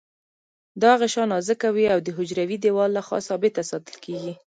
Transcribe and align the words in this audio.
دا 0.81 0.91
غشا 1.01 1.23
نازکه 1.31 1.67
وي 1.75 1.85
او 1.93 1.99
د 2.03 2.07
حجروي 2.17 2.57
دیوال 2.63 2.89
له 2.97 3.01
خوا 3.07 3.19
ثابته 3.27 3.61
ساتل 3.71 3.95
کیږي. 4.05 4.33